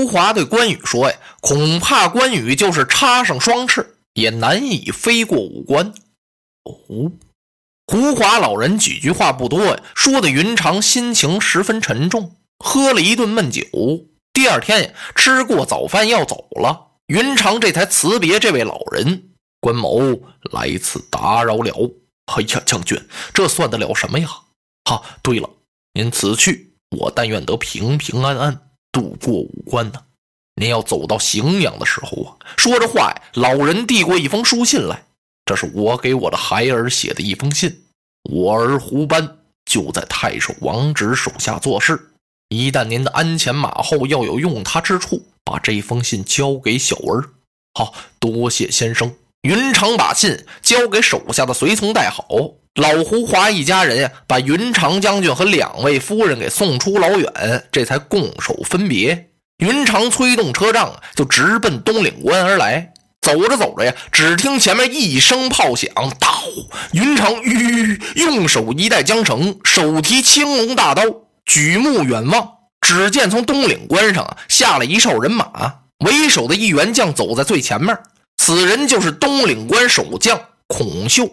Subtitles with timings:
[0.00, 5.92] 胡华对关羽说：“呀，恐怕关羽就是插上双翅，也难以飞过五关。”
[6.64, 7.12] 哦，
[7.86, 13.62] 胡华老人几句话不多呀，说的云长心情十分沉重，喝了一顿闷酒。
[14.32, 19.30] 第二天呀，吃过早饭要走了，云长这才辞别这位老人。
[19.60, 20.00] 关某
[20.50, 21.90] 来此打扰了。
[22.26, 22.98] 哎呀，将军，
[23.34, 24.28] 这算得了什么呀？
[24.84, 25.50] 哈，对了，
[25.92, 28.69] 您此去，我但愿得平平安安。
[28.92, 30.02] 渡过五关呢，
[30.56, 32.36] 您要走到荥阳的时候啊。
[32.56, 35.04] 说着话呀，老人递过一封书信来，
[35.44, 37.84] 这是我给我的孩儿写的一封信。
[38.30, 42.10] 我儿胡班就在太守王直手下做事，
[42.48, 47.30] 一旦您的鞍前马后要有用他之处，把这封信交给小儿。
[47.74, 49.14] 好多谢先生。
[49.42, 52.24] 云长把信交给手下的随从带好，
[52.74, 59.30] 老胡华一家人呀，把云长将军和两位夫人给送出老远，这才拱手分别。
[59.56, 62.92] 云长催动车仗，就直奔东岭关而来。
[63.22, 66.42] 走着走着呀，只听前面一声炮响，到
[66.92, 71.02] 云长吁用手一带缰绳，手提青龙大刀，
[71.46, 72.46] 举目远望，
[72.82, 75.50] 只见从东岭关上下了一哨人马，
[76.04, 77.96] 为首的一员将走在最前面。
[78.42, 81.30] 此人就是东岭关守将孔秀。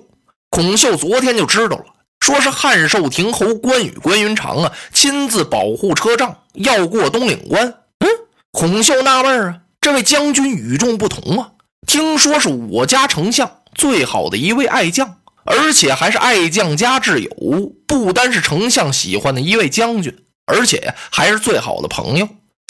[0.49, 1.85] 孔秀昨天就知道了，
[2.19, 7.75] 说是汉寿亭侯关羽关云长啊，亲自保护车仗，要过东岭关。
[7.99, 8.09] 嗯，
[8.51, 11.51] 孔秀纳闷啊，这位将军与众不同啊，
[11.87, 20.13] 听说是我家丞相最好的一位爱将，而且还是爱将家挚友，不单是丞相喜欢的一位将军，
[20.45, 22.27] 而且还是最好的朋友。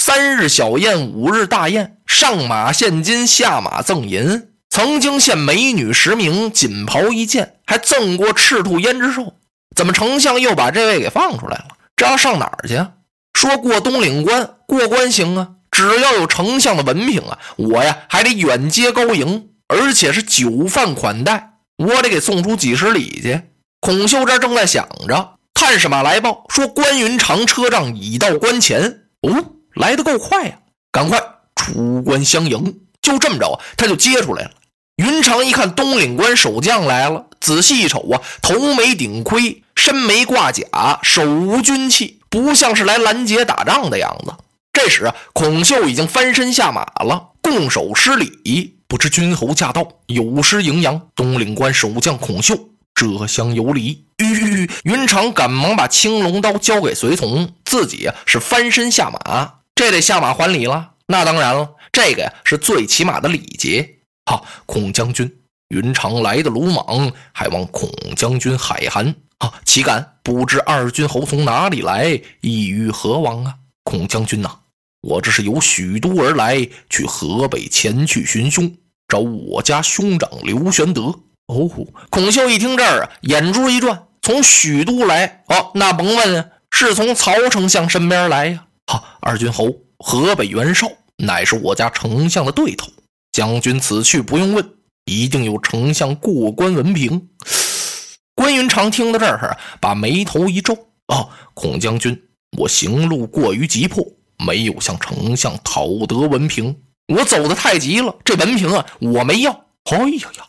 [0.08, 4.48] 三日小宴，五日大宴，上马献金，下马赠银。
[4.70, 9.34] 曾经献美女十名，锦袍一件，还赠过赤兔胭脂兽。
[9.76, 11.66] 怎么丞相又把这位给放出来了？
[11.98, 12.92] 这要上哪儿去啊？
[13.34, 23.42] 说过东岭关，过关行啊，只要有丞相的文凭啊，我呀还得远接高迎，而且是酒饭款待，我得给送出几十里去。
[23.82, 29.02] 孔秀这正在想着，探视马来报说关云长车仗已到关前。
[29.24, 29.56] 哦。
[29.80, 30.58] 来得够快呀！
[30.92, 31.22] 赶快
[31.56, 32.80] 出关相迎。
[33.02, 34.52] 就这么着，他就接出来了。
[34.98, 40.66] 云长一看东岭关守将来了，仔细一瞅啊，头没顶盔，身没挂甲，
[41.04, 44.34] 手无军器，不像是来拦截打仗的样子。
[44.74, 51.00] 这时啊，孔秀已经翻身下马了，拱手施礼：“不知君侯驾到，有失迎阳。
[51.16, 52.58] 东岭关守将孔秀，
[52.94, 54.70] 这厢有礼。”吁！
[54.84, 59.54] 云长赶忙把青龙刀交给随从，自己啊是翻身下马。
[59.78, 63.88] 这得下马还礼了，那当然了，这个呀是最起码的礼节。
[64.26, 65.32] 好，孔将军，
[65.68, 69.14] 云长来的鲁莽，还望孔将军海涵。
[69.38, 70.16] 啊，岂敢？
[70.24, 73.54] 不知二军侯从哪里来，意欲何往啊？
[73.84, 74.50] 孔将军呐，
[75.02, 78.76] 我这是由许都而来，去河北前去寻兄，
[79.08, 81.04] 找我家兄长刘玄德。
[81.46, 81.70] 哦，
[82.10, 85.44] 孔秀一听这儿啊，眼珠一转，从许都来？
[85.50, 88.64] 哦，那甭问啊，是从曹丞相身边来呀。
[89.28, 89.68] 二军侯，
[90.00, 92.90] 河北袁绍乃是我家丞相的对头。
[93.34, 94.66] 将军此去不用问，
[95.04, 97.28] 一定有丞相过关文凭。
[98.34, 100.74] 关云长听到这儿，把眉头一皱
[101.12, 102.18] ：“哦，孔将军，
[102.58, 104.02] 我行路过于急迫，
[104.46, 106.74] 没有向丞相讨得文凭。
[107.14, 109.52] 我走的太急了，这文凭啊，我没要。”
[109.92, 110.48] 哎呀呀！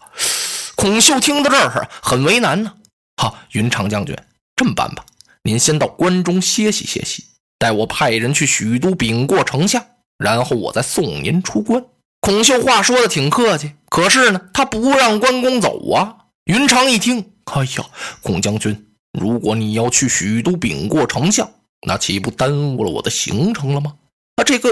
[0.76, 2.72] 孔秀听到这儿，很为难呢。
[3.16, 4.16] 好，云长将军，
[4.54, 5.04] 这么办吧，
[5.42, 7.24] 您先到关中歇息歇息。
[7.58, 9.84] 待我派人去许都禀过丞相，
[10.16, 11.84] 然后我再送您出关。
[12.20, 16.16] 孔秀话说的挺客气，可是呢，他不让关公走啊。
[16.44, 17.84] 云长一听，哎呀，
[18.22, 18.86] 孔将军，
[19.18, 21.50] 如果你要去许都禀过丞相，
[21.86, 23.94] 那岂不耽误了我的行程了吗？
[24.36, 24.70] 啊，这个，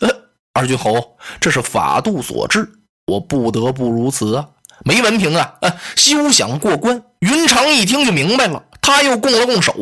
[0.00, 0.08] 呃，
[0.52, 2.68] 二军侯，这是法度所致，
[3.06, 4.48] 我不得不如此啊。
[4.84, 7.02] 没文凭啊，啊，休想过关。
[7.18, 9.72] 云长一听就明白了，他又拱了拱手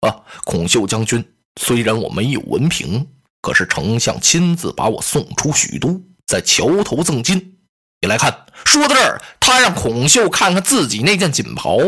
[0.00, 1.24] 啊，孔秀将军。
[1.60, 3.06] 虽然我没有文凭，
[3.40, 7.56] 可是丞相亲自把我送出许都，在桥头赠金。
[8.00, 11.78] 你来看，说到这儿，他让孔秀看看自己那件锦袍，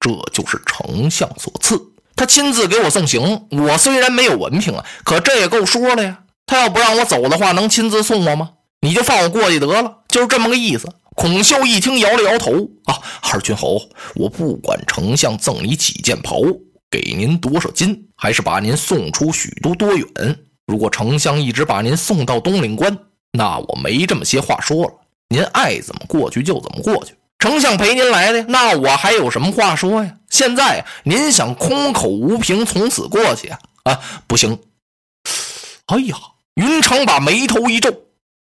[0.00, 1.78] 这就是丞相所赐。
[2.16, 3.46] 他亲自给我送行。
[3.50, 6.20] 我虽然没有文凭啊，可这也够说了呀。
[6.46, 8.50] 他要不让我走的话，能亲自送我吗？
[8.80, 10.88] 你就放我过去得了，就是这么个意思。
[11.14, 12.52] 孔秀一听，摇了摇头
[12.84, 13.80] 啊，二军侯，
[14.14, 16.40] 我不管丞相赠你几件袍。
[16.90, 20.06] 给您多少金，还是把您送出许都多远？
[20.66, 22.96] 如果丞相一直把您送到东岭关，
[23.32, 24.92] 那我没这么些话说了。
[25.28, 27.14] 您爱怎么过去就怎么过去。
[27.38, 30.16] 丞相陪您来的，那我还有什么话说呀？
[30.28, 33.58] 现在您想空口无凭从此过去啊？
[33.84, 34.58] 啊，不行！
[35.86, 36.16] 哎呀，
[36.54, 37.94] 云长把眉头一皱：“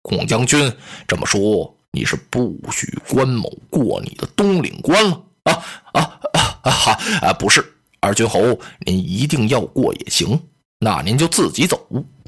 [0.03, 0.73] 孔将军
[1.07, 5.53] 这么说，你是不许关某过你的东岭关了？”啊
[5.93, 6.19] 啊
[6.63, 6.71] 啊！
[6.71, 7.75] 哈啊，不是，
[8.06, 10.41] 二军侯，您一定要过也行。
[10.79, 11.76] 那您就自己走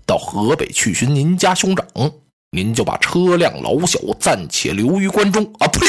[0.04, 1.86] 到河北去寻您家兄长，
[2.50, 5.44] 您就把车辆老小暂且留于关中。
[5.60, 5.80] 啊呸！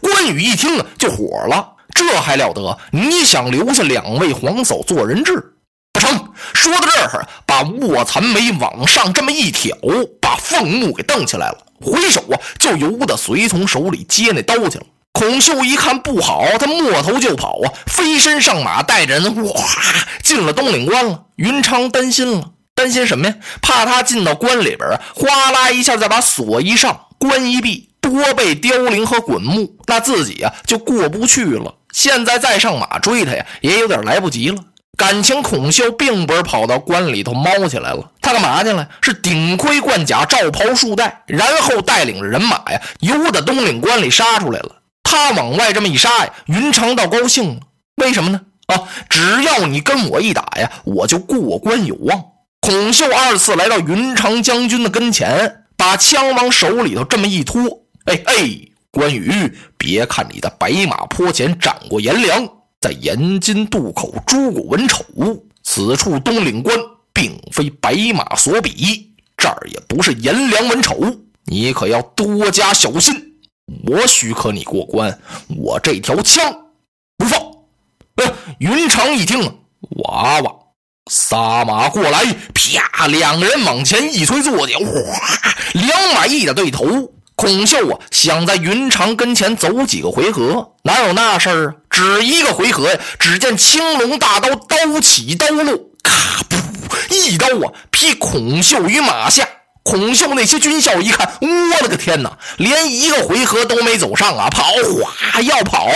[0.00, 2.76] 关羽一听啊，就火了，这还了得？
[2.90, 5.52] 你想留下两位皇嫂做人质？
[5.92, 6.10] 不成！
[6.52, 9.76] 说到这儿，把卧蚕眉往上这么一挑，
[10.20, 14.86] 把凤目给瞪起来了，回手啊，就由得随从手里接那刀去了。
[15.16, 19.62] 孔秀一看不好，他摸头就跑啊，飞身上马，带着人哇
[20.22, 21.22] 进了东岭关了。
[21.36, 23.34] 云长担心了，担心什么呀？
[23.62, 31.74] 怕他进到关里边啊，哗啦一下再把锁一上，关一闭，多被凋零和滚木，那自己啊就过不去了。
[31.92, 34.58] 现在再上马追他呀，也有点来不及了。
[34.98, 38.86] 感情孔秀并不是跑到关里头猫起来了，他干嘛去了？
[39.00, 44.72] 是顶盔贯甲，罩袍束带，然后带领着人马呀，由得东岭关里杀出来了。
[45.06, 47.60] 他往外这么一杀呀，云长倒高兴了。
[48.02, 48.40] 为什么呢？
[48.66, 52.24] 啊，只要你跟我一打呀，我就过关有望。
[52.60, 57.62] 孔秀二次来到云长将军的跟前，把枪往手里头这么一托。
[58.06, 58.34] 哎哎，
[58.90, 62.44] 关羽，别看你在白马坡前斩过颜良，
[62.80, 65.04] 在延津渡口诛过文丑，
[65.62, 66.76] 此处东岭关
[67.12, 70.98] 并非白马所比，这儿也不是颜良文丑，
[71.44, 73.25] 你可要多加小心。
[73.88, 75.18] 我许可你过关，
[75.56, 76.66] 我这条枪
[77.16, 77.40] 不放。
[78.16, 79.52] 呃，云长一听啊，
[80.04, 80.52] 娃娃
[81.10, 82.24] 撒马过来，
[82.54, 84.86] 啪，两个人往前一推坐脚，哗，
[85.72, 87.12] 两马一打对头。
[87.34, 91.74] 孔秀啊，想在云长跟前走几个回合，哪有那事儿啊？
[91.90, 96.58] 只一个回合呀，只见青龙大刀刀起刀落，咔噗，
[97.10, 99.46] 一刀啊劈孔秀于马下。
[99.86, 102.36] 孔秀那些军校一看，我的个天哪！
[102.58, 104.64] 连一个回合都没走上啊，跑！
[104.64, 105.88] 哗，要跑！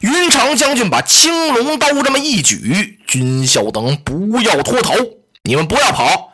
[0.00, 4.92] 云长将军把青龙刀这么一举，军校等不要脱逃，
[5.44, 6.32] 你们不要跑！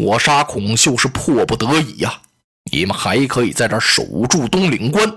[0.00, 2.22] 我杀孔秀是迫不得已呀！
[2.72, 5.12] 你们还可以在这守住东岭关，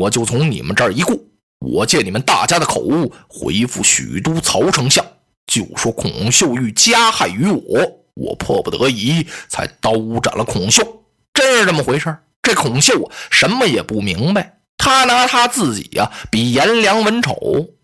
[0.00, 1.16] 我就从你们这儿一过，
[1.60, 2.82] 我借你们大家的口
[3.28, 5.04] 回复许都曹丞相，
[5.46, 8.03] 就说孔秀欲加害于我。
[8.14, 14.58] 我迫不得已才刀斩了孔秀，真是这么回事这孔秀啊，什么也不明白。
[14.76, 17.36] 他拿他自己呀比颜良、文丑，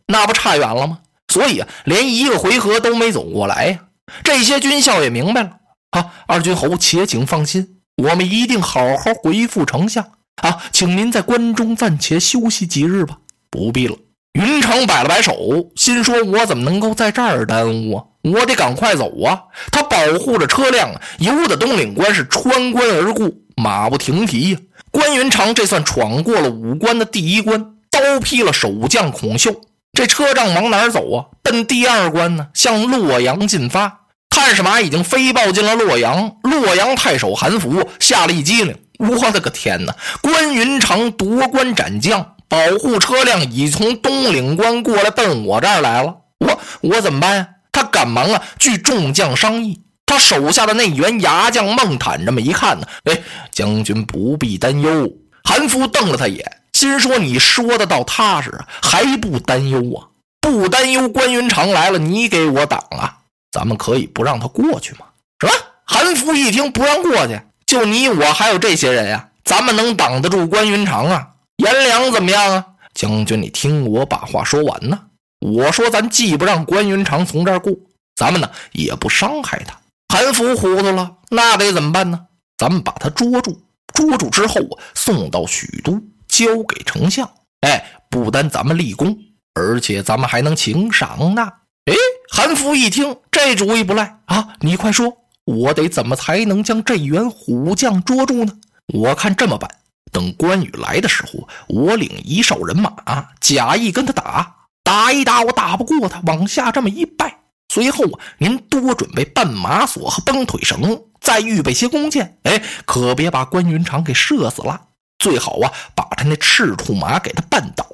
[0.06, 1.00] 那不差远了吗？
[1.28, 3.86] 所以啊，连一个回合都没走过来呀。
[4.22, 5.58] 这些军校也明白了
[5.90, 6.12] 啊。
[6.26, 10.12] 二军侯，且请放心，我们一定好好回复丞相
[10.42, 10.62] 啊。
[10.72, 13.18] 请您在关中暂且休息几日吧。
[13.48, 13.96] 不必了。
[14.34, 15.34] 云长摆了摆手，
[15.74, 18.04] 心说：“我怎么能够在这儿耽误啊？
[18.22, 19.42] 我得赶快走啊！”
[19.72, 24.58] 他保护着车辆，由得东岭关是穿关而过，马不停蹄呀。
[24.92, 29.60] 关云长这算闯过了五关的第一关，刀劈了守将孔秀。
[29.92, 31.26] 这车仗往哪儿走啊？
[31.42, 34.02] 奔第二关呢，向洛阳进发。
[34.28, 39.96] 探视马已经飞报进了洛阳，洛阳太守韩福吓了一激灵：“我的个天哪！
[40.22, 46.16] 关云长夺关斩将。”保护车辆已从东岭关过来，奔我这儿来了。
[46.38, 47.48] 我我怎么办呀？
[47.70, 49.80] 他赶忙啊，据众将商议。
[50.04, 53.16] 他手下的那员牙将孟坦这么一看呢，哎，
[53.52, 55.08] 将军不必担忧。
[55.44, 60.10] 韩福瞪了他一眼，心说：“你说的倒踏实啊，还不担忧啊？
[60.40, 63.18] 不担忧关云长来了，你给我挡啊？
[63.52, 65.06] 咱们可以不让他过去吗？
[65.38, 65.52] 什么？
[65.84, 71.28] 韩福一听不让过去，就你我还有这些人呀，咱们能挡得住关云长啊？”
[71.60, 73.40] 颜良怎么样啊，将军？
[73.42, 74.98] 你听我把话说完呢。
[75.40, 77.70] 我说，咱既不让关云长从这儿过，
[78.16, 79.78] 咱们呢也不伤害他。
[80.08, 82.26] 韩福糊涂了，那得怎么办呢？
[82.56, 83.60] 咱们把他捉住，
[83.92, 87.30] 捉住之后啊，送到许都，交给丞相。
[87.60, 89.18] 哎，不单咱们立功，
[89.54, 91.46] 而且咱们还能请赏呢。
[91.84, 91.94] 哎，
[92.30, 94.48] 韩福一听，这主意不赖啊！
[94.60, 95.12] 你快说，
[95.44, 98.52] 我得怎么才能将这员虎将捉住呢？
[98.94, 99.70] 我看这么办。
[100.10, 102.92] 等关羽来的时候，我领一哨人马，
[103.40, 107.38] 假意跟他打，打一打我打不过他，往下这么一拜。
[107.72, 108.04] 随后，
[108.38, 112.38] 您多准备绊马索和绷腿绳，再预备些弓箭。
[112.42, 114.88] 哎，可别把关云长给射死了。
[115.18, 117.86] 最好啊，把他那赤兔马给他绊倒。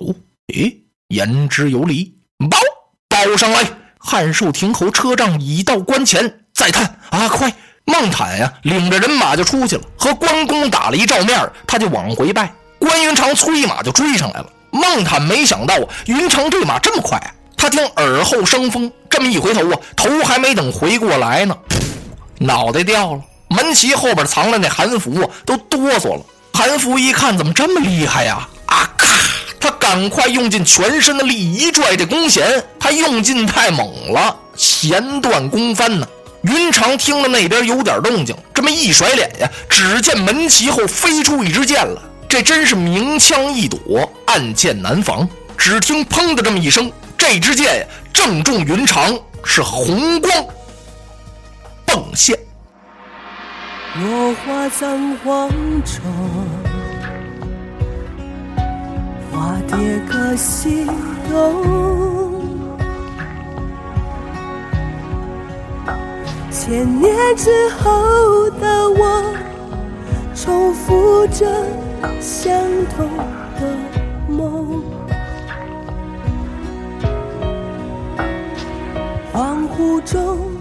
[0.55, 0.73] 哎，
[1.09, 2.15] 言之有理。
[2.51, 2.59] 报
[3.09, 3.69] 报上来，
[3.99, 7.55] 汉寿亭侯车仗已到关前，再探啊，快！
[7.87, 12.53] 孟坦呀，领着人马就出去了，和关公打了一照面，他就往回拜。
[12.79, 14.47] 关云长催马就追上来了。
[14.71, 17.19] 孟坦没想到啊，云长这马这么快！
[17.57, 21.57] 他听耳后生风，这么一回头啊，头还没等回过来呢，
[22.39, 23.21] 脑袋掉了。
[23.49, 26.21] 门旗后边藏的那韩福都哆嗦了。
[26.53, 28.47] 韩福一看，怎么这么厉害呀？
[28.67, 29.07] 啊咔！
[29.61, 36.07] 他赶快用尽全身的力一拽这弓弦，他用劲太猛了，弦断弓翻呢。
[36.47, 45.29] 云长听了那边有点动静，这么一甩脸呀，只见门旗后飞出一支箭来，这真是明枪易躲，暗箭难防。
[45.57, 50.45] 只听“砰”的这么一声，这支箭呀正中云长，是红光
[51.87, 52.39] 迸现。
[53.99, 55.49] 落花葬黄
[55.85, 56.03] 冢，
[59.33, 60.87] 花蝶各西
[61.31, 62.16] 东。
[66.67, 69.23] 千年之后的我，
[70.35, 71.47] 重复着
[72.21, 72.61] 相
[72.97, 73.09] 同
[73.55, 73.77] 的
[74.29, 74.83] 梦。
[79.33, 80.56] 恍惚中。